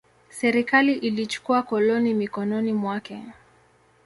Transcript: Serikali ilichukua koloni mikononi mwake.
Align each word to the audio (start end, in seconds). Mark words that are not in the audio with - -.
Serikali 0.29 0.93
ilichukua 0.93 1.63
koloni 1.63 2.13
mikononi 2.13 2.73
mwake. 2.73 3.23